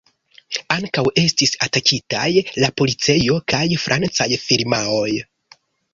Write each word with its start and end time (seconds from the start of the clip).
Ankaŭ 0.75 1.01
estis 1.23 1.51
atakitaj 1.67 2.25
la 2.63 2.69
policejo 2.83 3.37
kaj 3.53 3.63
francaj 3.87 4.31
firmaoj. 4.47 5.09